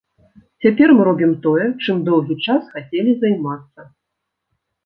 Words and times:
Цяпер 0.65 0.93
мы 0.99 1.03
робім 1.09 1.35
тое, 1.43 1.67
чым 1.85 2.01
доўгі 2.07 2.39
час 2.47 2.63
хацелі 2.73 3.11
займацца. 3.25 3.81